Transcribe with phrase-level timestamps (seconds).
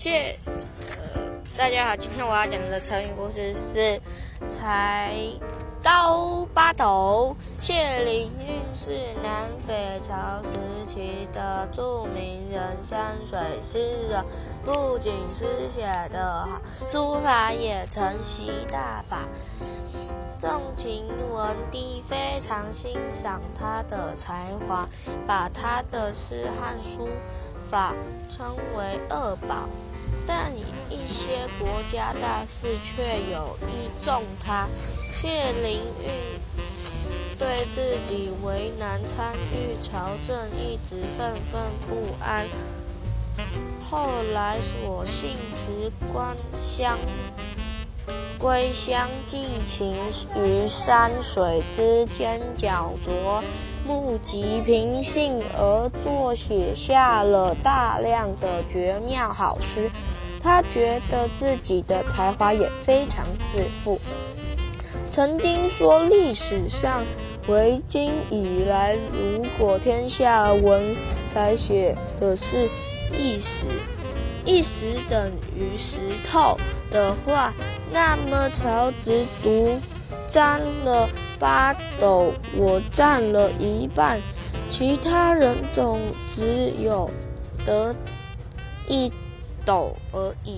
[0.00, 0.52] 谢，呃，
[1.58, 4.00] 大家好，今天我要讲的成语故事是
[4.48, 5.12] “才
[5.82, 7.36] 高八斗”。
[7.60, 8.92] 谢灵运是
[9.22, 10.58] 南北朝时
[10.88, 14.24] 期的著名人山水诗人，
[14.64, 19.18] 不仅诗写得好，书法也承袭大法。
[20.38, 24.16] 宋秦文帝非常欣赏他的。
[24.16, 24.88] 才华，
[25.26, 26.10] 把他的。
[26.14, 27.06] 诗和书
[27.60, 27.94] 法
[28.28, 29.68] 称为二宝。
[30.26, 30.52] 但
[30.88, 34.68] 一些国家大事却有意重他。
[35.10, 36.08] 谢灵运
[37.38, 42.46] 对自己为难参与朝政一直愤愤不安，
[43.82, 46.98] 后来索性辞官乡，
[48.38, 49.96] 归乡寄情
[50.36, 53.10] 于山水之间，角逐
[53.90, 59.90] 不及平信而作，写下了大量的绝妙好诗。
[60.40, 64.00] 他觉得自己的才华也非常自负，
[65.10, 67.04] 曾经说历史上
[67.48, 70.94] 为今以来，如果天下文
[71.26, 72.68] 才写的是
[73.18, 73.66] 一时
[74.44, 76.56] 一时等于石头
[76.92, 77.52] 的话，
[77.92, 79.80] 那么曹植读
[80.30, 84.20] 占了八斗，我占了一半，
[84.68, 87.10] 其他人总只有
[87.64, 87.94] 得
[88.86, 89.12] 一。
[89.62, 90.48] 斗而已。